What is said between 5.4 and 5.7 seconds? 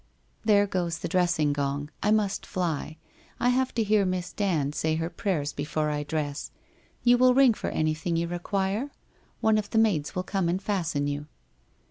be